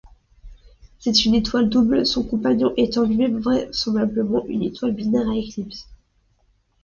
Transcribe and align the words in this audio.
C'est 0.97 1.25
une 1.25 1.35
étoile 1.35 1.69
double, 1.69 2.07
son 2.07 2.23
compagnon 2.23 2.73
étant 2.75 3.03
lui-même 3.03 3.37
vraisemblablement 3.39 4.43
une 4.47 4.63
étoile 4.63 4.95
binaire 4.95 5.29
à 5.29 5.35
éclipses. 5.35 5.87